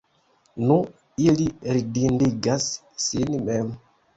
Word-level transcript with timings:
nu, 0.69 0.77
ili 1.27 1.45
ridindigas 1.75 2.67
sin 3.07 3.39
mem. 3.47 3.71